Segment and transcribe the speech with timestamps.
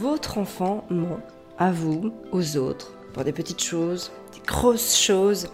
[0.00, 1.20] votre enfant ment
[1.58, 5.48] à vous, aux autres, pour des petites choses, des grosses choses.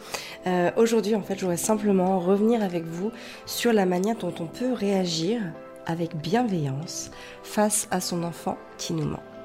[0.47, 3.11] Euh, aujourd'hui, en fait, je voudrais simplement revenir avec vous
[3.45, 5.41] sur la manière dont on peut réagir
[5.85, 7.11] avec bienveillance
[7.43, 9.36] face à son enfant qui nous ment.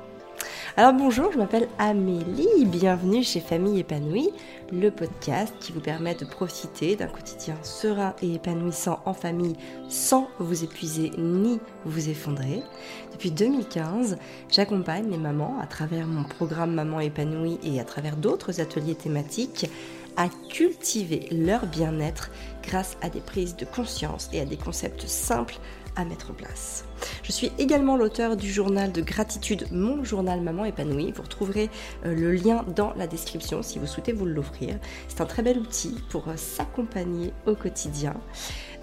[0.78, 4.30] Alors bonjour, je m'appelle Amélie, bienvenue chez Famille épanouie,
[4.71, 9.57] le podcast qui vous permet de profiter d'un quotidien serein et épanouissant en famille
[9.89, 12.64] sans vous épuiser ni vous effondrer.
[13.12, 14.18] Depuis 2015,
[14.50, 19.70] j'accompagne les mamans à travers mon programme Maman épanouie et à travers d'autres ateliers thématiques
[20.15, 22.32] à cultiver leur bien-être
[22.64, 25.57] grâce à des prises de conscience et à des concepts simples
[25.98, 26.86] à mettre en place.
[27.24, 31.12] Je suis également l'auteur du journal de gratitude Mon journal Maman épanouie.
[31.12, 31.70] Vous retrouverez
[32.06, 34.78] euh, le lien dans la description si vous souhaitez vous l'offrir.
[35.08, 38.16] C'est un très bel outil pour euh, s'accompagner au quotidien.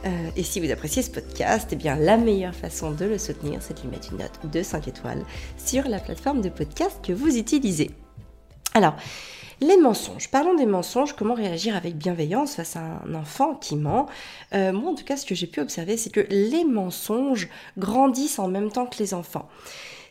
[0.04, 3.60] Euh, et si vous appréciez ce podcast, eh bien la meilleure façon de le soutenir,
[3.60, 5.24] c'est de lui mettre une note de 5 étoiles
[5.56, 7.90] sur la plateforme de podcast que vous utilisez.
[8.78, 8.94] Alors,
[9.60, 10.30] les mensonges.
[10.30, 11.12] Parlons des mensonges.
[11.14, 14.06] Comment réagir avec bienveillance face à un enfant qui ment
[14.54, 18.38] euh, Moi, en tout cas, ce que j'ai pu observer, c'est que les mensonges grandissent
[18.38, 19.48] en même temps que les enfants.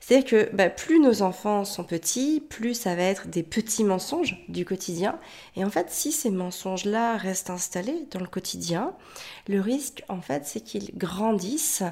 [0.01, 4.35] C'est-à-dire que bah, plus nos enfants sont petits, plus ça va être des petits mensonges
[4.49, 5.17] du quotidien.
[5.55, 8.95] Et en fait, si ces mensonges-là restent installés dans le quotidien,
[9.47, 11.83] le risque, en fait, c'est qu'ils grandissent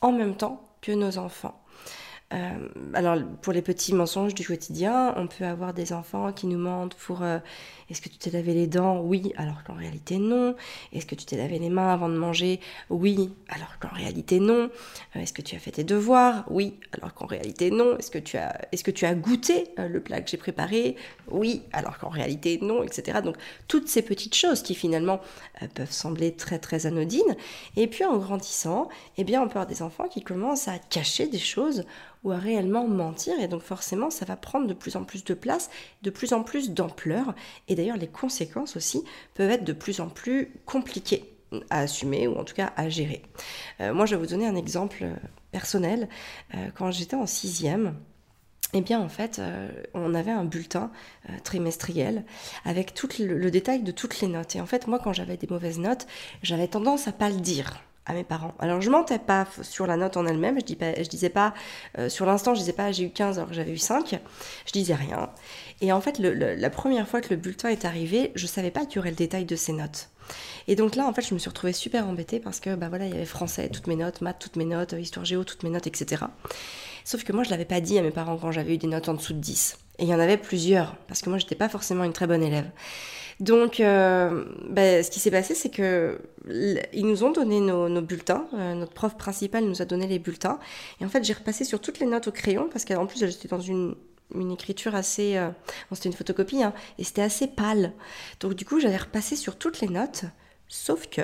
[0.00, 1.60] en même temps que nos enfants.
[2.32, 6.58] Euh, alors, pour les petits mensonges du quotidien, on peut avoir des enfants qui nous
[6.58, 7.38] mentent pour euh,
[7.90, 9.00] est-ce que tu t'es lavé les dents?
[9.00, 10.54] Oui, alors qu'en réalité non.
[10.92, 12.60] Est-ce que tu t'es lavé les mains avant de manger?
[12.88, 14.70] Oui, alors qu'en réalité non.
[15.16, 16.44] Euh, est-ce que tu as fait tes devoirs?
[16.48, 17.98] Oui, alors qu'en réalité non.
[17.98, 20.96] Est-ce que tu as, est-ce que tu as goûté le plat que j'ai préparé?
[21.30, 23.20] Oui, alors qu'en réalité non, etc.
[23.22, 23.36] Donc
[23.68, 25.20] toutes ces petites choses qui finalement
[25.74, 27.36] peuvent sembler très très anodines.
[27.76, 28.88] Et puis en grandissant,
[29.18, 31.84] eh bien on peut avoir des enfants qui commencent à cacher des choses
[32.24, 33.34] ou à réellement mentir.
[33.40, 35.70] Et donc forcément, ça va prendre de plus en plus de place,
[36.02, 37.34] de plus en plus d'ampleur.
[37.68, 41.32] Et d'ailleurs, les conséquences aussi peuvent être de plus en plus compliquées
[41.70, 43.22] à assumer ou en tout cas à gérer.
[43.80, 45.14] Euh, moi, je vais vous donner un exemple euh,
[45.50, 46.08] personnel.
[46.54, 47.94] Euh, quand j'étais en sixième,
[48.74, 49.38] eh bien, en fait,
[49.92, 50.90] on avait un bulletin
[51.44, 52.24] trimestriel
[52.64, 54.56] avec tout le, détail de toutes les notes.
[54.56, 56.06] Et en fait, moi, quand j'avais des mauvaises notes,
[56.42, 58.54] j'avais tendance à pas le dire à mes parents.
[58.58, 60.76] Alors je mentais pas sur la note en elle-même, je, dis
[61.08, 61.54] disais pas,
[61.98, 64.20] euh, sur l'instant je disais pas j'ai eu 15 alors que j'avais eu 5,
[64.66, 65.30] je disais rien.
[65.80, 68.96] Et en fait la première fois que le bulletin est arrivé, je savais pas qu'il
[68.96, 70.08] y aurait le détail de ces notes.
[70.68, 73.06] Et donc là en fait je me suis retrouvée super embêtée parce que bah voilà
[73.06, 75.70] il y avait français, toutes mes notes, maths, toutes mes notes, histoire géo, toutes mes
[75.70, 76.24] notes, etc.
[77.04, 79.08] Sauf que moi je l'avais pas dit à mes parents quand j'avais eu des notes
[79.08, 79.78] en dessous de 10.
[79.98, 82.42] Et il y en avait plusieurs, parce que moi j'étais pas forcément une très bonne
[82.42, 82.70] élève.
[83.42, 88.46] Donc, euh, ben, ce qui s'est passé, c'est que ils nous ont donné nos, bulletins.
[88.54, 90.60] Euh, notre prof principal nous a donné les bulletins.
[91.00, 93.48] Et en fait, j'ai repassé sur toutes les notes au crayon parce qu'en plus, j'étais
[93.48, 93.96] dans une,
[94.52, 95.36] écriture assez.
[95.36, 95.50] Euh,
[95.90, 97.94] c'était une photocopie, hein, et c'était assez pâle.
[98.38, 100.22] Donc, du coup, j'avais repassé sur toutes les notes,
[100.68, 101.22] sauf que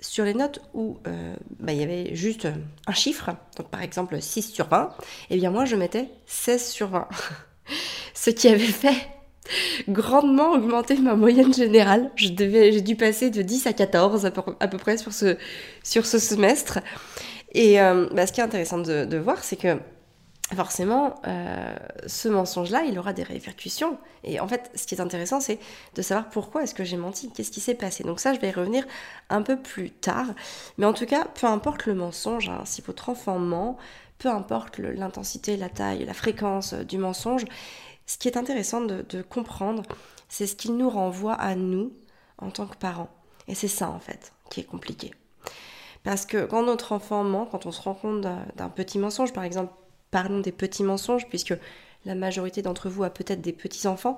[0.00, 2.48] sur les notes où ben, il y avait juste
[2.86, 4.94] un chiffre, donc par exemple 6 sur 20,
[5.30, 7.08] eh bien moi je mettais 16 sur 20.
[8.14, 9.15] Ce qui avait fait
[9.88, 12.10] grandement augmenté ma moyenne générale.
[12.16, 15.36] J'ai dû passer de 10 à 14 à peu, près sur ce,
[15.82, 16.80] sur ce semestre.
[17.52, 19.78] Et euh, bah, ce qui est intéressant de, voir, c'est que
[20.54, 21.74] forcément, euh,
[22.06, 23.98] ce mensonge-là, il aura des répercussions.
[24.22, 25.58] Et en fait, ce qui est intéressant, c'est
[25.94, 28.04] de savoir pourquoi est-ce que j'ai menti, qu'est-ce qui s'est passé.
[28.04, 28.84] Donc ça, je vais y revenir
[29.28, 30.26] un peu plus tard.
[30.78, 33.76] Mais en tout cas, peu importe le mensonge, hein, si votre enfant ment,
[34.18, 37.44] peu importe l'intensité, la taille, la fréquence euh, du mensonge,
[38.06, 39.82] ce qui est intéressant de, comprendre,
[40.28, 41.92] c'est ce qu'il nous renvoie à nous
[42.38, 43.10] en tant que parents.
[43.48, 45.12] Et c'est ça, en fait, qui est compliqué.
[46.04, 49.44] Parce que quand notre enfant ment, quand on se rend compte d'un petit mensonge, par
[49.44, 49.72] exemple,
[50.10, 51.54] parlons des petits mensonges, puisque
[52.04, 54.16] la majorité d'entre vous a peut-être des petits-enfants,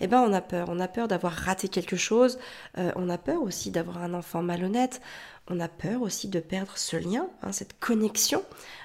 [0.00, 0.68] eh ben on a peur.
[0.70, 2.38] On a peur d'avoir raté quelque chose,
[2.78, 5.02] euh, on a peur aussi d'avoir un enfant malhonnête,
[5.48, 8.42] on a peur aussi de perdre ce lien, hein, cette connexion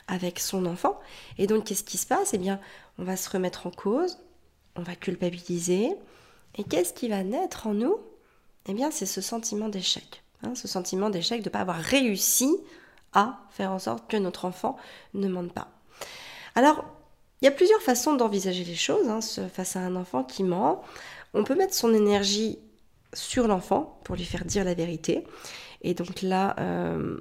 [0.08, 1.00] avec son enfant.
[1.38, 2.34] Et donc, qu'est-ce qui se passe?
[2.34, 2.60] Eh bien,
[3.00, 4.20] on va se remettre en cause,
[4.76, 5.92] on va culpabiliser.
[6.58, 7.98] Et qu'est-ce qui va naître en nous?
[8.68, 10.24] Eh bien, c'est ce sentiment d'échec.
[10.44, 12.50] Hein, ce sentiment d'échec de ne pas avoir réussi
[13.14, 14.78] à faire en sorte que notre enfant
[15.14, 15.70] ne mente pas.
[16.56, 16.84] Alors,
[17.42, 19.20] il y a plusieurs façons d'envisager les choses hein,
[19.50, 20.84] face à un enfant qui ment.
[21.34, 22.60] On peut mettre son énergie
[23.14, 25.26] sur l'enfant pour lui faire dire la vérité.
[25.82, 27.18] Et donc là, euh,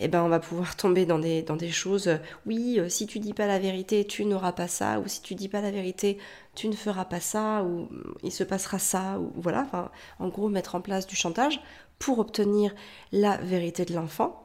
[0.00, 2.10] eh ben on va pouvoir tomber dans des, choses,
[2.46, 5.34] oui, euh, si tu dis pas la vérité, tu n'auras pas ça, ou si tu
[5.34, 6.18] dis pas la vérité,
[6.54, 7.88] tu ne feras pas ça, ou
[8.22, 11.60] il se passera ça, ou voilà, en gros, mettre en place du chantage
[11.98, 12.74] pour obtenir
[13.12, 14.38] la vérité de l'enfant.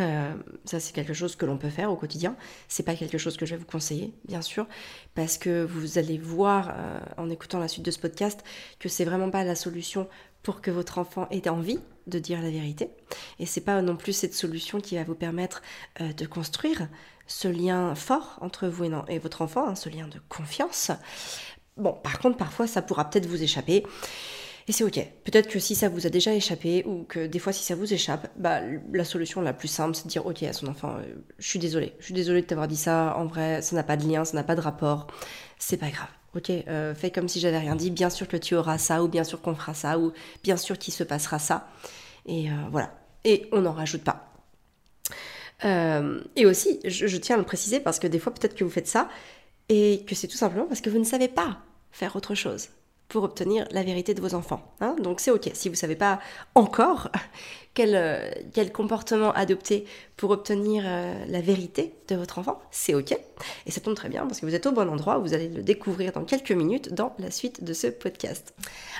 [0.00, 0.32] Euh,
[0.64, 2.34] ça, c'est quelque chose que l'on peut faire au quotidien.
[2.68, 4.66] C'est pas quelque chose que je vais vous conseiller, bien sûr,
[5.14, 6.74] parce que vous allez voir
[7.16, 8.42] en écoutant la suite de ce podcast
[8.78, 10.08] que c'est vraiment pas la solution
[10.44, 12.90] pour que votre enfant ait envie de dire la vérité.
[13.38, 15.62] Et c'est pas non plus cette solution qui va vous permettre
[16.00, 16.88] euh, de construire
[17.26, 20.90] ce lien fort entre vous et, votre enfant, hein, ce lien de confiance.
[21.76, 23.84] Bon, par contre, parfois, ça pourra peut-être vous échapper.
[24.68, 25.00] Et c'est ok.
[25.24, 27.92] Peut-être que si ça vous a déjà échappé ou que des fois si ça vous
[27.92, 28.60] échappe, bah,
[28.92, 31.58] la solution la plus simple c'est de dire ok à son enfant, euh, je suis
[31.58, 34.24] désolée, je suis désolée de t'avoir dit ça, en vrai ça n'a pas de lien,
[34.24, 35.08] ça n'a pas de rapport,
[35.58, 36.08] c'est pas grave.
[36.34, 39.08] Ok, euh, fais comme si j'avais rien dit, bien sûr que tu auras ça ou
[39.08, 40.12] bien sûr qu'on fera ça ou
[40.42, 41.68] bien sûr qu'il se passera ça.
[42.26, 42.94] Et euh, voilà.
[43.24, 44.28] Et on n'en rajoute pas.
[45.64, 48.88] et aussi, je tiens à le préciser parce que des fois peut-être que vous faites
[48.88, 49.08] ça
[49.68, 51.58] et que c'est tout simplement parce que vous ne savez pas
[51.92, 52.68] faire autre chose
[53.12, 54.62] pour obtenir la vérité de vos enfants.
[54.80, 54.96] Hein.
[54.98, 55.50] Donc c'est ok.
[55.52, 56.18] Si vous ne savez pas
[56.54, 57.10] encore
[57.74, 59.84] quel, euh, quel, comportement adopter
[60.16, 63.14] pour obtenir euh, la vérité de votre enfant, c'est ok.
[63.66, 65.62] Et ça tombe très bien parce que vous êtes au bon endroit, vous allez le
[65.62, 68.54] découvrir dans quelques minutes dans la suite de ce podcast.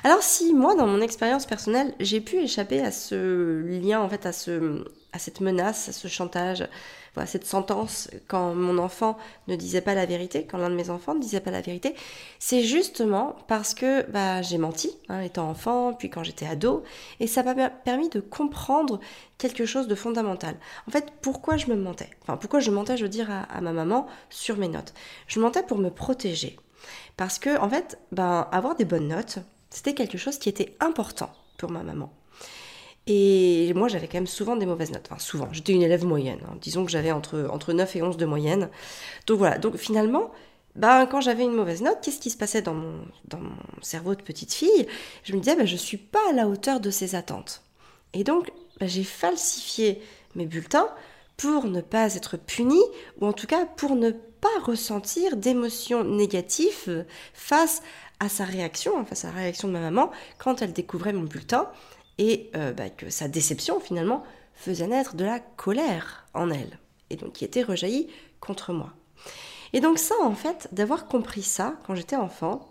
[0.04, 4.26] Alors si moi, dans mon expérience personnelle, j'ai pu échapper à ce lien, en fait,
[4.26, 4.84] à, ce,
[5.14, 6.68] à cette menace, à ce chantage,
[7.26, 9.18] cette sentence quand mon enfant
[9.48, 11.94] ne disait pas la vérité, quand l'un de mes enfants ne disait pas la vérité,
[12.38, 16.82] c'est justement parce que bah, j'ai menti, hein, étant enfant, puis quand j'étais ado,
[17.20, 19.00] et ça m'a permis de comprendre
[19.38, 20.56] quelque chose de fondamental.
[20.88, 22.10] En fait, pourquoi je me mentais?
[22.22, 24.94] Enfin, pourquoi je mentais, je veux dire, à, ma maman sur mes notes?
[25.26, 26.56] Je mentais pour me protéger.
[27.16, 29.38] Parce que, en fait, ben, avoir des bonnes notes,
[29.70, 32.12] c'était quelque chose qui était important pour ma maman.
[33.06, 35.08] Et moi, j'avais quand même souvent des mauvaises notes.
[35.10, 35.48] Enfin, souvent.
[35.52, 36.38] J'étais une élève moyenne.
[36.44, 36.56] Hein.
[36.60, 38.70] Disons que j'avais entre, entre 9 et 11 de moyenne.
[39.26, 39.58] Donc voilà.
[39.58, 40.30] Donc finalement,
[40.76, 44.14] ben, quand j'avais une mauvaise note, qu'est-ce qui se passait dans mon, dans mon cerveau
[44.14, 44.86] de petite fille?
[45.24, 47.62] Je me disais, ben, je ne suis pas à la hauteur de ses attentes.
[48.14, 50.00] Et donc, ben, j'ai falsifié
[50.34, 50.88] mes bulletins
[51.36, 52.84] pour ne pas être punie,
[53.20, 57.04] ou en tout cas pour ne pas ressentir d'émotions négatives
[57.34, 57.82] face
[58.20, 61.68] à sa réaction, face à la réaction de ma maman quand elle découvrait mon bulletin
[62.18, 64.24] et euh, bah, que sa déception finalement
[64.54, 66.78] faisait naître de la colère en elle,
[67.10, 68.08] et donc qui était rejaillie
[68.40, 68.92] contre moi.
[69.72, 72.68] Et donc ça, en fait, d'avoir compris ça quand j'étais enfant,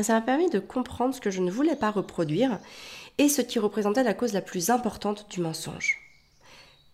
[0.00, 2.58] ça m'a permis de comprendre ce que je ne voulais pas reproduire
[3.18, 6.00] et ce qui représentait la cause la plus importante du mensonge.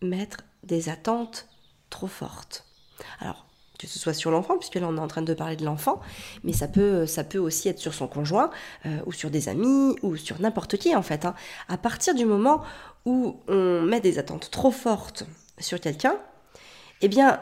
[0.02, 1.48] Mettre des attentes
[1.88, 2.66] trop fortes.
[3.20, 3.46] Alors,
[3.80, 6.00] que ce soit sur l'enfant, puisque là on est en train de parler de l'enfant,
[6.44, 8.50] mais ça peut, ça peut aussi être sur son conjoint,
[8.84, 11.24] euh, ou sur des amis, ou sur n'importe qui en fait.
[11.24, 11.34] Hein.
[11.68, 12.62] À partir du moment
[13.06, 15.24] où on met des attentes trop fortes
[15.58, 16.16] sur quelqu'un,
[17.00, 17.40] eh bien,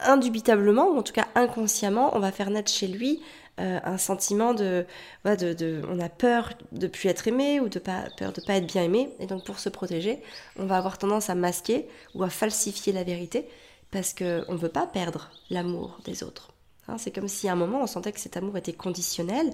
[0.00, 3.20] indubitablement, ou en tout cas inconsciemment, on va faire naître chez lui
[3.60, 4.86] euh, un sentiment de,
[5.24, 9.10] on a peur de plus être aimé ou de peur de pas être bien aimé,
[9.18, 10.22] et donc pour se protéger,
[10.58, 13.46] on va avoir tendance à masquer ou à falsifier la vérité
[13.90, 16.52] parce qu'on ne veut pas perdre l'amour des autres.
[16.88, 19.50] Hein, c'est comme si à un moment on sentait que cet amour était conditionnel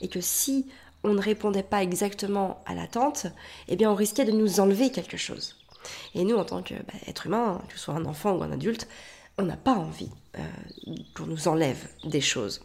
[0.00, 0.66] et que si
[1.04, 3.26] on ne répondait pas exactement à l'attente,
[3.68, 5.56] eh bien on risquait de nous enlever quelque chose.
[6.14, 8.88] Et nous, en tant qu'être bah, humain, que ce soit un enfant ou un adulte,
[9.38, 10.42] on n'a pas envie euh,
[11.16, 12.62] qu'on nous enlève des choses.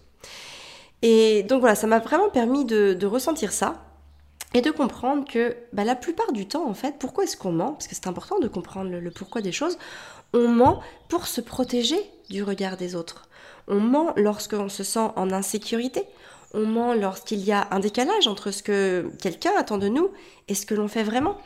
[1.01, 3.85] Et donc voilà, ça m'a vraiment permis de, ressentir ça
[4.53, 7.73] et de comprendre que bah, la plupart du temps, en fait, pourquoi est-ce qu'on ment?
[7.73, 9.77] Parce que c'est important de comprendre le pourquoi des choses
[10.33, 11.97] on ment pour se protéger
[12.29, 13.29] du regard des autres.
[13.67, 16.03] On ment lorsqu'on se sent en insécurité.
[16.53, 20.09] On ment lorsqu'il y a un décalage entre ce que quelqu'un attend de nous
[20.47, 21.37] et ce que l'on fait vraiment.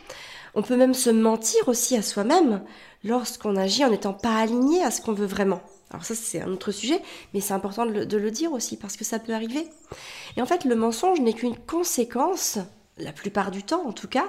[0.56, 2.64] On peut même se mentir aussi à soi-même
[3.04, 5.62] lorsqu'on agit en n'étant pas aligné à ce qu'on veut vraiment.
[5.92, 7.02] Alors ça c'est un autre sujet,
[7.34, 9.68] mais c'est important de le, dire aussi parce que ça peut arriver.
[10.36, 12.58] Et en fait le mensonge n'est qu'une conséquence,
[12.98, 14.28] la plupart du temps en tout cas,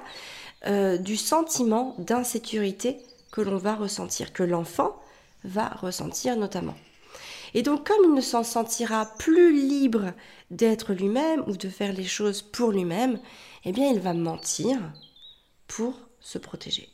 [0.67, 2.99] euh, du sentiment d'insécurité
[3.31, 5.01] que l'on va ressentir, que l'enfant
[5.45, 6.75] va ressentir notamment.
[7.55, 10.13] Et donc comme il ne s'en sentira plus libre
[10.51, 13.19] d'être lui-même ou de faire les choses pour lui-même,
[13.65, 14.79] eh bien il va mentir
[15.67, 16.89] pour se protéger.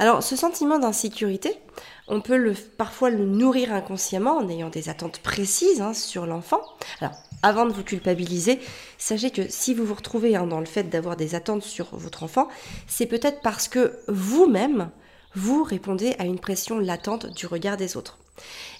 [0.00, 1.58] Alors ce sentiment d'insécurité,
[2.06, 6.60] on peut le, parfois le nourrir inconsciemment en ayant des attentes précises hein, sur l'enfant.
[7.00, 8.60] Alors avant de vous culpabiliser,
[8.96, 12.22] sachez que si vous vous retrouvez hein, dans le fait d'avoir des attentes sur votre
[12.22, 12.48] enfant,
[12.86, 14.90] c'est peut-être parce que vous-même,
[15.38, 18.18] vous répondez à une pression latente du regard des autres.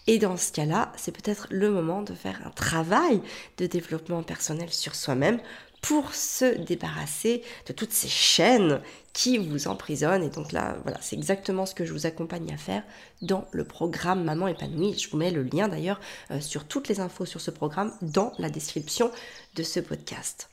[0.09, 3.21] Et dans ce cas-là, c'est peut-être le moment de faire un travail
[3.59, 5.39] de développement personnel sur soi-même
[5.83, 8.81] pour se débarrasser de toutes ces chaînes
[9.13, 10.25] qui vous emprisonnent.
[10.25, 12.83] Et donc là, voilà, c'est exactement ce que je vous accompagne à faire
[13.23, 14.99] dans le programme Maman épanouie.
[14.99, 16.01] Je vous mets le lien d'ailleurs
[16.33, 19.13] euh, sur toutes les infos sur ce programme dans la description
[19.55, 20.51] de ce podcast.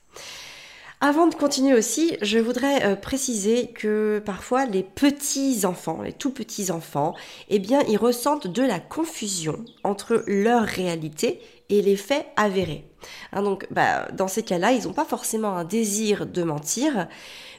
[1.01, 6.31] Avant de continuer aussi, je voudrais euh, préciser que parfois les petits enfants, les tout
[6.31, 7.13] petits enfants,
[7.49, 12.87] eh bien, ils ressentent de la confusion entre leur réalité et les faits avérés.
[13.33, 17.07] Hein, donc, bah, dans ces cas-là, ils n'ont pas forcément un désir de mentir,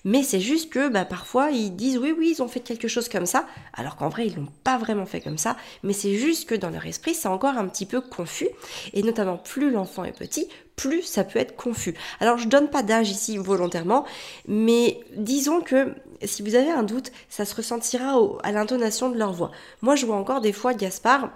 [0.04, 3.08] mais c'est juste que bah, parfois ils disent oui, oui, ils ont fait quelque chose
[3.08, 6.48] comme ça, alors qu'en vrai, ils l'ont pas vraiment fait comme ça, mais c'est juste
[6.48, 8.48] que dans leur esprit, c'est encore un petit peu confus,
[8.94, 11.94] et notamment plus l'enfant est petit, plus ça peut être confus.
[12.20, 14.04] Alors je donne pas d'âge ici volontairement,
[14.46, 19.32] mais disons que si vous avez un doute, ça se ressentira à l'intonation de leur
[19.32, 19.50] voix.
[19.82, 21.30] Moi je vois encore des fois Gaspard,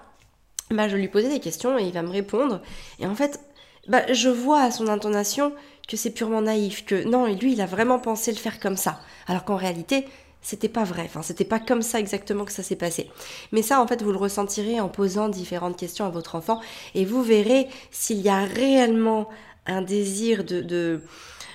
[0.70, 2.60] bah, je lui posais des questions et il va me répondre,
[3.00, 3.40] et en fait,
[3.88, 5.52] bah, je vois à son intonation
[5.88, 9.00] que c'est purement naïf, que non, lui il a vraiment pensé le faire comme ça,
[9.26, 10.06] alors qu'en réalité
[10.42, 13.10] c'était pas vrai, enfin c'était pas comme ça exactement que ça s'est passé.
[13.52, 16.60] Mais ça en fait vous le ressentirez en posant différentes questions à votre enfant
[16.94, 19.28] et vous verrez s'il y a réellement
[19.66, 21.00] un désir de,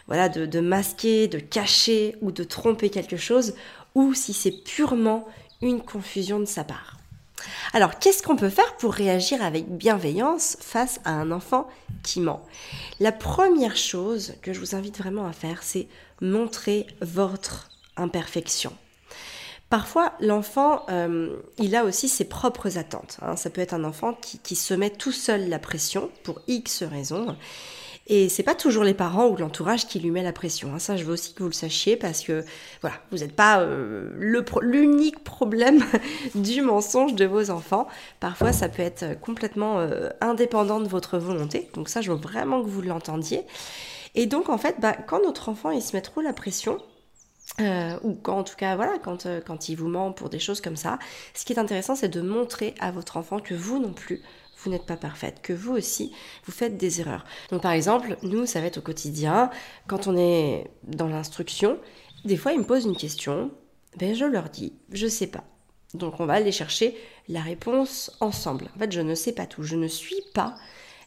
[0.07, 3.55] voilà de, de masquer, de cacher ou de tromper quelque chose
[3.95, 5.25] ou si c'est purement
[5.61, 6.97] une confusion de sa part.
[7.73, 11.67] Alors, qu'est-ce qu'on peut faire pour réagir avec bienveillance face à un enfant
[12.03, 12.41] qui ment?
[12.99, 15.87] La première chose que je vous invite vraiment à faire, c'est
[16.21, 18.73] montrer votre imperfection.
[19.69, 23.17] Parfois, l'enfant, euh, il a aussi ses propres attentes.
[23.21, 23.35] Hein.
[23.35, 27.35] Ça peut être un enfant qui, se met tout seul la pression pour X raisons.
[28.07, 30.75] Et c'est pas toujours les parents ou l'entourage qui lui met la pression.
[30.75, 30.79] Hein.
[30.79, 32.45] Ça, je veux aussi que vous le sachiez parce que
[32.81, 34.11] voilà, vous n'êtes pas euh,
[34.61, 35.83] l'unique problème
[36.35, 37.87] du mensonge de vos enfants.
[38.19, 41.71] Parfois, ça peut être complètement euh, indépendant de votre volonté.
[41.73, 43.41] Donc ça, je veux vraiment que vous l'entendiez.
[44.13, 46.77] Et donc, en fait, bah, quand notre enfant il se met trop la pression,
[47.61, 50.39] euh, ou quand, en tout cas, voilà, quand, euh, quand il vous ment pour des
[50.39, 50.99] choses comme ça,
[51.33, 54.21] ce qui est intéressant, c'est de montrer à votre enfant que vous non plus,
[54.57, 56.11] vous n'êtes pas parfaite, que vous aussi,
[56.45, 57.23] vous faites des erreurs.
[57.51, 59.49] Donc, par exemple, nous, ça va être au quotidien,
[59.87, 61.79] quand on est dans l'instruction,
[62.25, 63.51] des fois, ils me posent une question,
[63.97, 65.43] ben, je leur dis, je sais pas.
[65.93, 66.97] Donc, on va aller chercher
[67.29, 68.69] la réponse ensemble.
[68.75, 70.55] En fait, je ne sais pas tout, je ne suis pas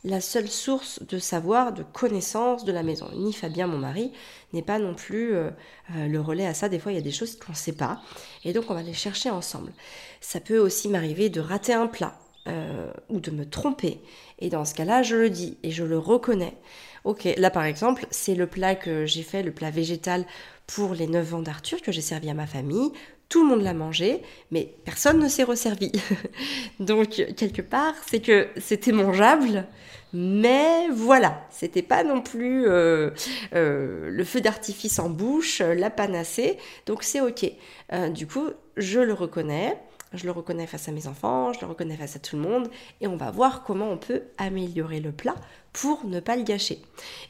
[0.04, 3.08] la seule source de savoir, de connaissance de la maison.
[3.14, 4.12] Ni Fabien, mon mari,
[4.52, 5.50] n'est pas non plus euh,
[5.96, 6.68] euh, le relais à ça.
[6.68, 8.00] Des fois, il y a des choses qu'on ne sait pas.
[8.44, 9.72] Et donc, on va les chercher ensemble.
[10.20, 14.00] Ça peut aussi m'arriver de rater un plat euh, ou de me tromper.
[14.38, 16.56] Et dans ce cas-là, je le dis et je le reconnais.
[17.04, 20.24] Ok, là par exemple, c'est le plat que j'ai fait, le plat végétal
[20.66, 22.90] pour les 9 ans d'Arthur que j'ai servi à ma famille.
[23.28, 25.92] Tout le monde l'a mangé, mais personne ne s'est resservi.
[26.80, 29.66] Donc, quelque part, c'est que c'était mangeable,
[30.14, 33.10] mais voilà, c'était pas non plus euh,
[33.54, 36.56] euh, le feu d'artifice en bouche, la panacée,
[36.86, 37.52] donc c'est ok.
[37.92, 39.78] Euh, du coup, je le reconnais,
[40.12, 42.68] je le reconnais face à mes enfants, je le reconnais face à tout le monde,
[43.00, 45.34] et on va voir comment on peut améliorer le plat
[45.72, 46.80] pour ne pas le gâcher.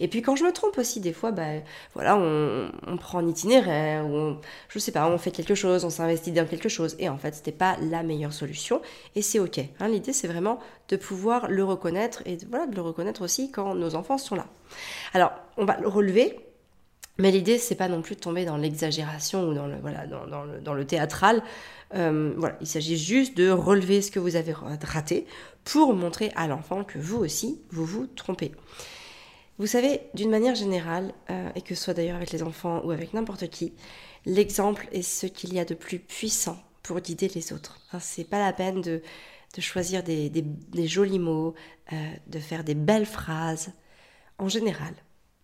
[0.00, 1.60] Et puis quand je me trompe aussi, des fois, bah,
[1.94, 5.90] voilà, on, prend un itinéraire, ou on, je sais pas, on fait quelque chose, on
[5.90, 8.80] s'investit dans quelque chose, et en fait, c'était pas la meilleure solution,
[9.14, 9.60] et c'est ok.
[9.80, 9.88] Hein.
[9.88, 13.94] L'idée, c'est vraiment de pouvoir le reconnaître, et voilà, de le reconnaître aussi quand nos
[13.94, 14.46] enfants sont là.
[15.14, 16.38] Alors, on va le relever,
[17.18, 20.44] mais l'idée, c'est pas non plus de tomber dans l'exagération ou dans le, voilà, dans,
[20.44, 21.42] le, dans le théâtral.
[21.94, 25.26] Euh, voilà, il s'agit juste de relever ce que vous avez raté
[25.64, 28.52] pour montrer à l'enfant que vous aussi, vous vous trompez.
[29.58, 32.92] Vous savez, d'une manière générale, euh, et que ce soit d'ailleurs avec les enfants ou
[32.92, 33.74] avec n'importe qui,
[34.24, 37.80] l'exemple est ce qu'il y a de plus puissant pour guider les autres.
[37.92, 39.02] Hein, c'est pas la peine de,
[39.56, 41.54] de choisir des, des, jolis mots,
[41.92, 41.96] euh,
[42.28, 43.72] de faire des belles phrases.
[44.38, 44.94] En général,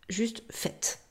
[0.08, 1.03] juste faites.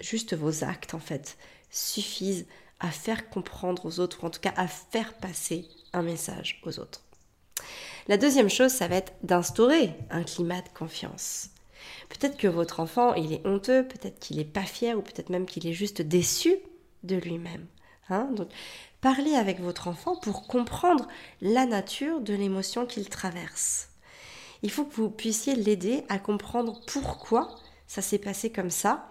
[0.00, 1.36] Juste vos actes, en fait,
[1.70, 2.46] suffisent
[2.80, 6.78] à faire comprendre aux autres, ou en tout cas à faire passer un message aux
[6.78, 7.02] autres.
[8.08, 11.50] La deuxième chose, ça va être d'instaurer un climat de confiance.
[12.08, 15.46] Peut-être que votre enfant, il est honteux, peut-être qu'il n'est pas fier, ou peut-être même
[15.46, 16.56] qu'il est juste déçu
[17.02, 17.66] de lui-même.
[18.08, 18.48] Hein Donc,
[19.00, 21.08] parlez avec votre enfant pour comprendre
[21.40, 23.88] la nature de l'émotion qu'il traverse.
[24.62, 29.08] Il faut que vous puissiez l'aider à comprendre pourquoi ça s'est passé comme ça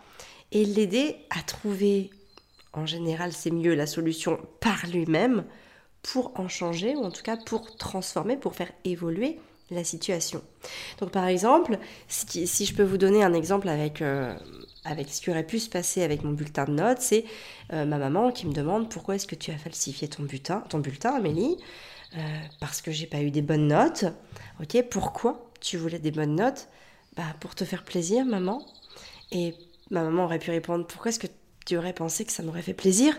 [0.52, 2.10] et l'aider à trouver
[2.76, 5.46] en général, c'est mieux la solution par lui-même
[6.04, 9.40] pour en changer, ou en tout cas pour transformer, pour faire évoluer
[9.72, 10.44] la situation.
[11.00, 14.36] Donc par exemple, si, je peux vous donner un exemple avec, euh,
[14.84, 17.26] avec ce qui aurait pu se passer avec mon bulletin de notes, c'est
[17.74, 20.80] euh, ma maman qui me demande pourquoi est-ce que tu as falsifié ton bulletin, ton
[20.80, 21.58] bulletin Amélie?
[22.16, 22.20] Euh,
[22.60, 24.06] Parce que j'ai pas eu des bonnes notes.
[24.62, 26.68] Ok, pourquoi tu voulais des bonnes notes?
[27.16, 28.64] Bah pour te faire plaisir, maman.
[29.32, 29.56] Et
[29.92, 31.28] ma maman aurait pu répondre pourquoi est-ce que
[31.66, 33.18] tu aurais pensé que ça m'aurait fait plaisir?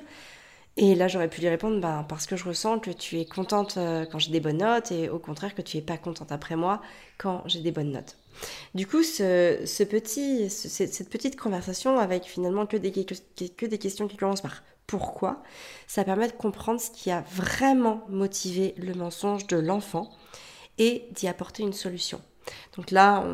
[0.79, 3.79] Et là, j'aurais pu lui répondre, bah, parce que je ressens que tu es contente
[3.79, 6.55] euh, quand j'ai des bonnes notes et au contraire que tu es pas contente après
[6.55, 6.83] moi
[7.17, 8.17] quand j'ai des bonnes notes.
[8.75, 14.19] Du coup, ce, petit, cette petite conversation avec finalement que des, que des questions qui
[14.19, 15.43] commencent par pourquoi,
[15.87, 20.11] ça permet de comprendre ce qui a vraiment motivé le mensonge de l'enfant
[20.79, 22.21] et d'y apporter une solution.
[22.77, 23.25] Donc là,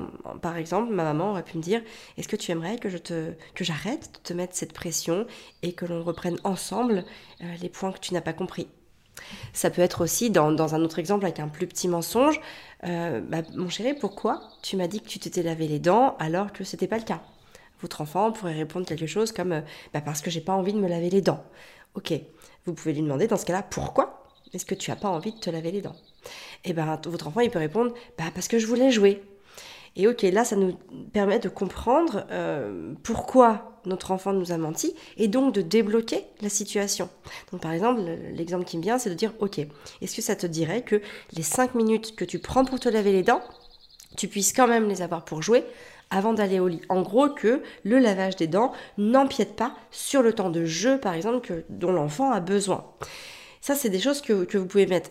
[0.41, 1.83] par exemple, ma maman aurait pu me dire
[2.17, 5.27] Est-ce que tu aimerais que je te que j'arrête de te mettre cette pression
[5.63, 7.05] et que l'on reprenne ensemble
[7.43, 8.69] euh, les points que tu n'as pas compris?
[9.53, 12.41] Ça peut être aussi dans, un autre exemple avec un plus petit mensonge
[12.85, 16.53] euh, bah, Mon chéri, pourquoi tu m'as dit que tu t'étais lavé les dents alors
[16.53, 17.23] que ce n'était pas le cas?
[17.81, 19.61] Votre enfant pourrait répondre quelque chose comme euh,
[19.93, 21.45] bah parce que j'ai pas envie de me laver les dents.
[21.95, 22.15] Ok,
[22.65, 25.39] vous pouvez lui demander dans ce cas-là pourquoi est-ce que tu n'as pas envie de
[25.39, 25.97] te laver les dents?
[26.65, 29.23] Et eh ben votre enfant il peut répondre bah parce que je voulais jouer.
[29.97, 30.77] Et ok, là ça nous
[31.13, 36.49] permet de comprendre euh, pourquoi notre enfant nous a menti et donc de débloquer la
[36.49, 37.09] situation.
[37.51, 38.01] Donc par exemple,
[38.33, 39.61] l'exemple qui me vient, c'est de dire ok,
[40.01, 41.01] est-ce que ça te dirait que
[41.33, 43.43] les 5 minutes que tu prends pour te laver les dents,
[44.17, 45.65] tu puisses quand même les avoir pour jouer
[46.11, 46.83] avant d'aller au lit?
[46.89, 51.15] En gros, que le lavage des dents n'empiète pas sur le temps de jeu, par
[51.15, 52.85] exemple, que, dont l'enfant a besoin.
[53.63, 55.09] Ça, c'est des choses que, que vous pouvez mettre.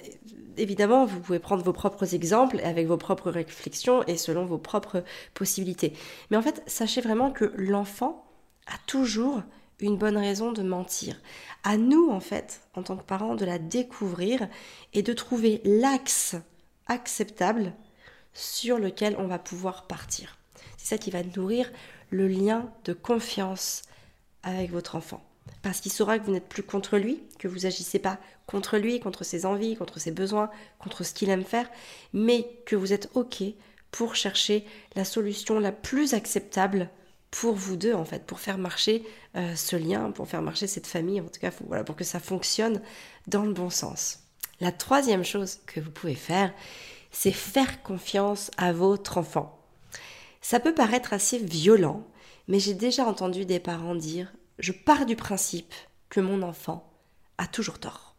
[0.58, 5.06] Évidemment, vous pouvez prendre vos propres exemples avec vos propres réflexions et selon vos propres
[5.34, 5.94] possibilités.
[6.30, 8.26] Mais en fait, sachez vraiment que l'enfant
[8.68, 9.42] a toujours
[9.80, 11.22] une bonne raison de mentir.
[11.64, 14.50] À nous, en fait, en tant que parents, de la découvrir
[14.94, 16.36] et de trouver l'axe
[16.88, 17.74] acceptable
[18.34, 20.38] sur lequel on va pouvoir partir.
[20.76, 21.72] C'est ça qui va nourrir
[22.10, 23.84] le lien de confiance
[24.44, 25.24] avec votre enfant.
[25.62, 29.00] Parce qu'il saura que vous n'êtes plus contre lui, que vous agissez pas contre lui,
[29.00, 30.50] contre ses envies, contre ses besoins,
[30.80, 31.70] contre ce qu'il aime faire,
[32.14, 33.44] mais que vous êtes OK
[33.92, 34.66] pour chercher
[34.96, 36.90] la solution la plus acceptable
[37.30, 39.04] pour vous deux, en fait, pour faire marcher
[39.36, 42.20] euh, ce lien, pour faire marcher cette famille, en tout cas, voilà, pour que ça
[42.20, 42.82] fonctionne
[43.28, 44.20] dans le bon sens.
[44.60, 46.54] La troisième chose que vous pouvez faire,
[47.12, 49.58] c'est faire confiance à votre enfant.
[50.42, 52.06] Ça peut paraître assez violent,
[52.48, 55.74] mais j'ai déjà entendu des parents dire Je pars du principe
[56.10, 56.90] que mon enfant
[57.38, 58.16] a toujours tort.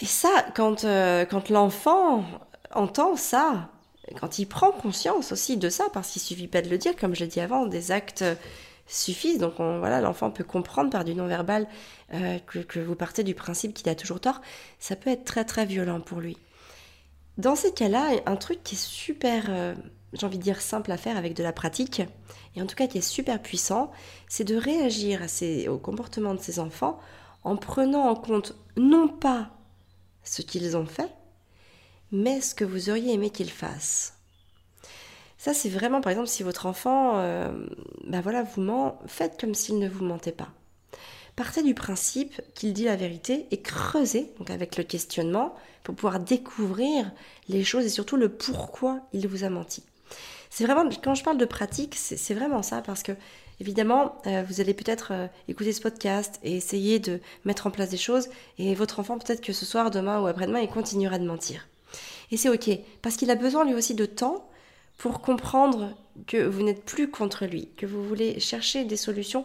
[0.00, 2.24] Et ça, quand, euh, quand l'enfant
[2.72, 3.70] entend ça,
[4.20, 7.14] quand il prend conscience aussi de ça, parce qu'il suffit pas de le dire, comme
[7.14, 8.24] je l'ai dit avant, des actes
[8.86, 9.38] suffisent.
[9.38, 11.66] Donc voilà, l'enfant peut comprendre par du non-verbal
[12.12, 14.40] euh, que, vous partez du principe qu'il a toujours tort.
[14.78, 16.36] Ça peut être très très violent pour lui.
[17.38, 19.74] Dans ces cas-là, un truc qui est super euh,
[20.14, 22.02] j'ai envie de dire simple à faire avec de la pratique,
[22.56, 23.90] et en tout cas qui est super puissant,
[24.28, 25.20] c'est de réagir
[25.68, 26.98] au comportement de ces enfants
[27.42, 29.50] en prenant en compte non pas
[30.22, 31.10] ce qu'ils ont fait,
[32.12, 34.14] mais ce que vous auriez aimé qu'ils fassent.
[35.36, 37.14] Ça, c'est vraiment, par exemple, si votre enfant,
[38.06, 40.48] ben voilà, vous ment, faites comme s'il ne vous mentait pas.
[41.36, 46.20] Partez du principe qu'il dit la vérité et creusez, donc avec le questionnement, pour pouvoir
[46.20, 47.10] découvrir
[47.48, 49.82] les choses et surtout le pourquoi il vous a menti.
[50.56, 53.10] C'est vraiment, quand je parle de pratique, c'est vraiment ça, parce que
[53.58, 57.88] évidemment, euh, vous allez peut-être euh, écouter ce podcast et essayer de mettre en place
[57.88, 61.26] des choses, et votre enfant, peut-être que ce soir, demain ou après-demain, il continuera de
[61.26, 61.66] mentir.
[62.30, 62.70] Et c'est ok,
[63.02, 64.48] parce qu'il a besoin lui aussi de temps
[64.96, 65.90] pour comprendre
[66.28, 69.44] que vous n'êtes plus contre lui, que vous voulez chercher des solutions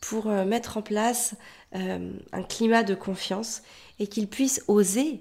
[0.00, 1.36] pour euh, mettre en place
[1.72, 3.62] un climat de confiance
[4.00, 5.20] et qu'il puisse oser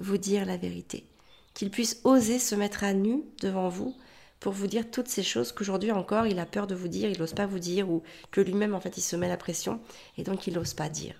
[0.00, 1.06] vous dire la vérité,
[1.54, 3.94] qu'il puisse oser se mettre à nu devant vous
[4.40, 7.18] pour vous dire toutes ces choses qu'aujourd'hui encore il a peur de vous dire, il
[7.18, 9.80] n'ose pas vous dire, ou que lui-même en fait il se met la pression
[10.18, 11.14] et donc il n'ose pas dire.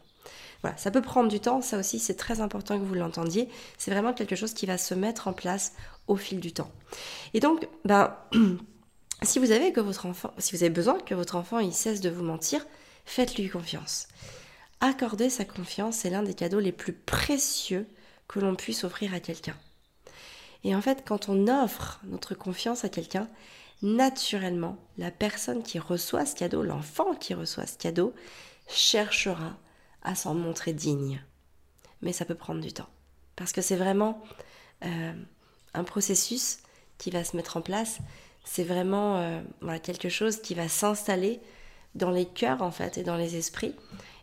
[0.62, 3.48] Voilà, ça peut prendre du temps, ça aussi c'est très important que vous l'entendiez,
[3.78, 5.72] c'est vraiment quelque chose qui va se mettre en place
[6.06, 6.70] au fil du temps.
[7.34, 8.16] Et donc, ben,
[9.22, 12.10] si vous avez que votre enfant, si vous avez besoin que votre enfant cesse de
[12.10, 12.64] vous mentir,
[13.04, 14.08] faites-lui confiance.
[14.80, 17.86] Accorder sa confiance, c'est l'un des cadeaux les plus précieux
[18.28, 19.56] que l'on puisse offrir à quelqu'un.
[20.64, 23.28] Et en fait, quand on offre notre confiance à quelqu'un,
[23.82, 28.14] naturellement, la personne qui reçoit ce cadeau, l'enfant qui reçoit ce cadeau,
[28.68, 29.56] cherchera
[30.02, 31.22] à s'en montrer digne.
[32.02, 32.88] Mais ça peut prendre du temps.
[33.36, 34.22] Parce que c'est vraiment
[34.84, 35.12] euh,
[35.74, 36.58] un processus
[36.98, 37.98] qui va se mettre en place.
[38.44, 41.40] C'est vraiment euh, quelque chose qui va s'installer
[41.94, 43.74] dans les cœurs, en fait, et dans les esprits.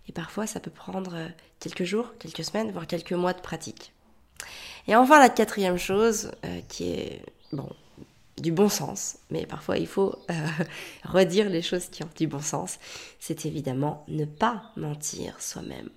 [0.08, 1.28] Et parfois, ça peut prendre euh,
[1.60, 3.94] quelques jours, quelques semaines, voire quelques mois de pratique.
[4.88, 7.70] Et enfin, la quatrième chose, euh, qui est, bon,
[8.38, 10.48] du bon sens, mais parfois il faut euh,
[11.06, 12.80] redire les choses qui ont du bon sens,
[13.20, 15.90] c'est évidemment ne pas mentir soi-même.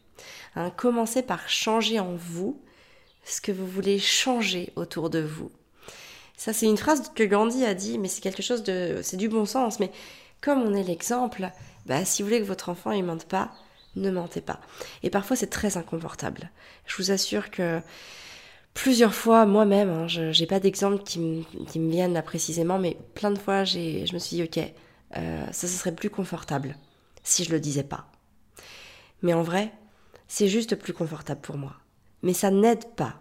[0.55, 2.61] Hein, commencez par changer en vous
[3.25, 5.51] ce que vous voulez changer autour de vous.
[6.37, 9.01] Ça, c'est une phrase que Gandhi a dit, mais c'est quelque chose de.
[9.03, 9.81] C'est du bon sens.
[9.81, 9.91] Mais
[10.41, 11.51] comme on est l'exemple,
[11.87, 13.53] bah, si vous voulez que votre enfant ne mente pas,
[13.97, 14.61] ne mentez pas.
[15.03, 16.51] Et parfois, c'est très inconfortable.
[16.87, 17.81] Je vous assure que
[18.77, 23.31] plusieurs fois moi-même, hein, je n'ai pas d'exemple qui, me viennent là précisément, mais plein
[23.31, 24.59] de fois je me suis dit ok,
[25.17, 26.77] euh, ça, serait plus confortable
[27.25, 28.07] si je le disais pas.
[29.23, 29.73] Mais en vrai,
[30.29, 31.73] c'est juste plus confortable pour moi.
[32.23, 33.15] Mais ça n'aide pas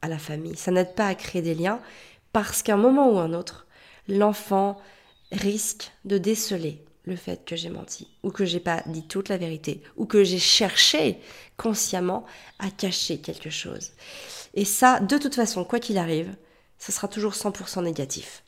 [0.00, 1.80] à la famille, ça n'aide pas à créer des liens,
[2.32, 3.66] parce qu'à un moment ou un autre,
[4.06, 4.78] l'enfant
[5.32, 9.36] risque de déceler le fait que j'ai menti, ou que j'ai pas dit toute la
[9.36, 11.18] vérité, ou que j'ai cherché
[11.56, 12.24] consciemment
[12.58, 13.92] à cacher quelque chose.
[14.54, 16.34] Et ça, de toute façon, quoi qu'il arrive,
[16.78, 18.42] ce sera toujours 100% négatif.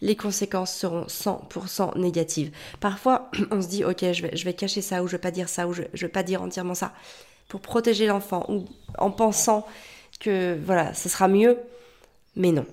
[0.00, 2.52] Les conséquences seront 100% négatives.
[2.80, 5.30] Parfois, on se dit, ok, je vais, je vais cacher ça, ou je vais pas
[5.30, 6.92] dire ça, ou je, je vais pas dire entièrement ça,
[7.48, 8.66] pour protéger l'enfant, ou
[8.98, 9.66] en pensant
[10.20, 11.58] que, voilà, ce sera mieux.
[12.36, 12.66] Mais non.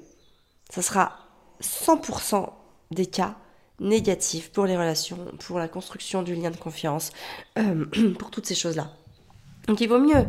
[0.74, 1.18] Ce sera
[1.62, 2.50] 100%
[2.92, 3.36] des cas
[3.80, 7.12] négatifs pour les relations, pour la construction du lien de confiance,
[7.58, 7.86] euh,
[8.20, 8.92] pour toutes ces choses-là.
[9.68, 10.26] Donc il vaut mieux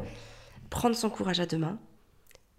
[0.69, 1.79] prendre son courage à deux mains,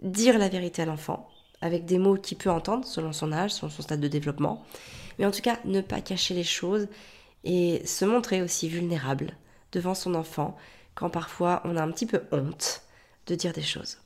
[0.01, 1.29] dire la vérité à l'enfant,
[1.61, 4.65] avec des mots qu'il peut entendre selon son âge, selon son stade de développement,
[5.17, 6.87] mais en tout cas ne pas cacher les choses
[7.43, 9.37] et se montrer aussi vulnérable
[9.71, 10.57] devant son enfant
[10.95, 12.81] quand parfois on a un petit peu honte
[13.27, 13.99] de dire des choses.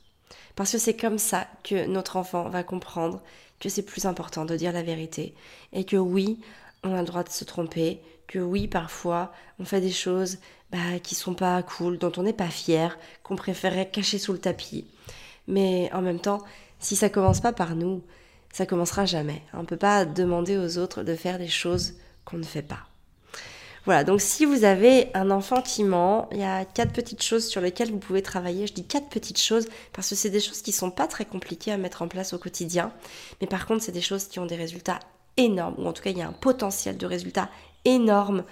[0.54, 3.22] Parce que c'est comme ça que notre enfant va comprendre
[3.60, 5.34] que c'est plus important de dire la vérité
[5.72, 6.40] et que oui,
[6.86, 10.38] on a le droit de se tromper, que oui, parfois, on fait des choses
[10.70, 14.38] bah, qui sont pas cool, dont on n'est pas fier, qu'on préférerait cacher sous le
[14.38, 14.86] tapis.
[15.46, 16.42] Mais en même temps,
[16.80, 18.02] si ça commence pas par nous,
[18.52, 19.42] ça commencera jamais.
[19.52, 21.94] On ne peut pas demander aux autres de faire des choses
[22.24, 22.86] qu'on ne fait pas.
[23.84, 27.92] Voilà, donc si vous avez un enfant il y a quatre petites choses sur lesquelles
[27.92, 28.66] vous pouvez travailler.
[28.66, 31.70] Je dis quatre petites choses parce que c'est des choses qui sont pas très compliquées
[31.70, 32.92] à mettre en place au quotidien,
[33.40, 34.98] mais par contre c'est des choses qui ont des résultats
[35.36, 37.48] énormes, ou en tout cas il y a un potentiel de résultats
[37.84, 38.44] énorme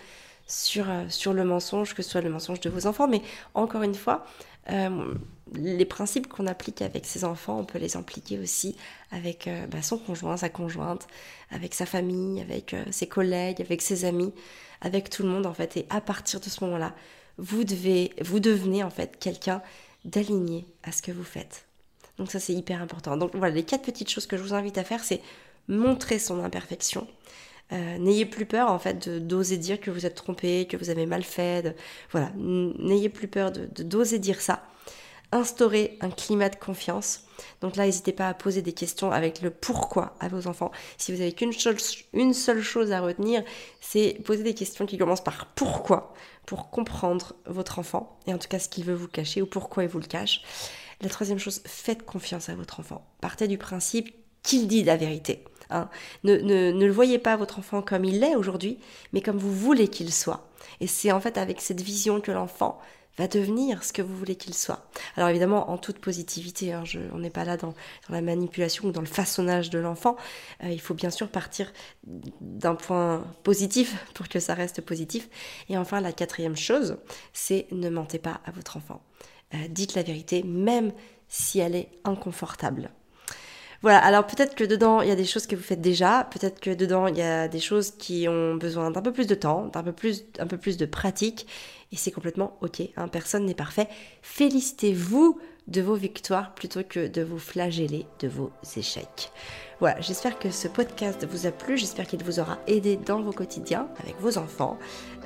[0.46, 3.22] sur, euh, sur le mensonge, que ce soit le mensonge de vos enfants, mais
[3.54, 4.26] encore une fois,
[4.70, 5.14] euh,
[5.54, 8.76] les principes qu'on applique avec ses enfants, on peut les appliquer aussi
[9.10, 11.06] avec euh, bah, son conjoint, sa conjointe,
[11.50, 14.32] avec sa famille, avec ses collègues, avec ses amis,
[14.80, 15.76] avec tout le monde en fait.
[15.76, 16.94] Et à partir de ce moment-là,
[17.38, 19.62] vous devez, vous devenez en fait quelqu'un
[20.04, 21.66] d'aligné à ce que vous faites.
[22.18, 23.16] Donc ça c'est hyper important.
[23.16, 25.20] Donc voilà, les quatre petites choses que je vous invite à faire, c'est
[25.68, 27.06] montrer son imperfection,
[27.72, 31.06] euh, n'ayez plus peur en fait d'oser dire que vous êtes trompé, que vous avez
[31.06, 31.74] mal fait.
[32.10, 34.64] voilà, n'ayez plus peur de d'oser dire ça.
[35.32, 37.24] Instaurer un climat de confiance.
[37.60, 40.70] Donc là, n'hésitez pas à poser des questions avec le pourquoi à vos enfants.
[40.96, 41.52] Si vous avez qu'une
[42.12, 43.42] une seule chose à retenir,
[43.80, 46.14] c'est poser des questions qui commencent par pourquoi,
[46.46, 49.82] pour comprendre votre enfant, et en tout cas ce qu'il veut vous cacher ou pourquoi
[49.82, 50.42] il vous le cache.
[51.00, 53.04] La troisième chose, faites confiance à votre enfant.
[53.20, 55.42] Partez du principe qu'il dit la vérité.
[55.74, 55.88] Hein.
[56.24, 58.78] Ne, le voyez pas votre enfant comme il est aujourd'hui,
[59.12, 60.48] mais comme vous voulez qu'il soit.
[60.80, 62.80] Et c'est en fait avec cette vision que l'enfant
[63.16, 64.88] va devenir ce que vous voulez qu'il soit.
[65.16, 66.82] Alors évidemment, en toute positivité, hein,
[67.12, 67.74] on n'est pas là dans,
[68.08, 70.16] la manipulation ou dans le façonnage de l'enfant.
[70.64, 71.72] Euh, il faut bien sûr partir
[72.04, 75.28] d'un point positif pour que ça reste positif.
[75.68, 76.96] Et enfin, la quatrième chose,
[77.32, 79.00] c'est ne mentez pas à votre enfant.
[79.54, 80.92] Euh, dites la vérité, même
[81.28, 82.90] si elle est inconfortable.
[83.84, 86.58] Voilà, alors peut-être que dedans, il y a des choses que vous faites déjà, peut-être
[86.58, 89.66] que dedans, il y a des choses qui ont besoin d'un peu plus de temps,
[89.66, 91.46] d'un peu plus, un peu plus de pratique,
[91.92, 93.88] et c'est complètement ok, hein, personne n'est parfait.
[94.22, 99.30] Félicitez-vous de vos victoires plutôt que de vous flageller de vos échecs.
[99.80, 103.32] Voilà, j'espère que ce podcast vous a plu, j'espère qu'il vous aura aidé dans vos
[103.32, 104.78] quotidiens avec vos enfants.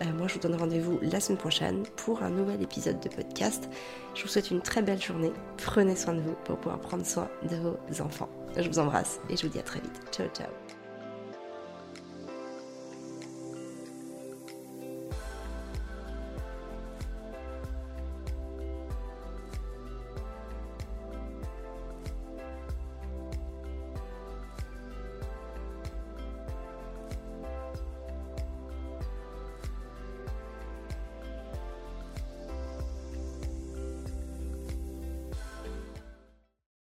[0.03, 3.68] Euh, moi, je vous donne rendez-vous la semaine prochaine pour un nouvel épisode de podcast.
[4.16, 7.29] Je vous souhaite une très belle journée, prenez soin de vous pour pouvoir prendre soin
[7.49, 8.29] de vos enfants.
[8.56, 10.00] Je vous embrasse et je vous dis à très vite.
[10.12, 10.67] Ciao ciao